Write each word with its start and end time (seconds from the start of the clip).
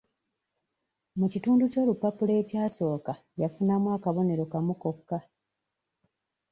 Mu 1.19 1.25
kitundu 1.33 1.63
ky'olupapula 1.71 2.33
ekyasooka 2.41 3.13
yafunamu 3.41 3.87
akabonero 3.95 4.43
kamu 4.51 4.73
kokka. 4.81 5.17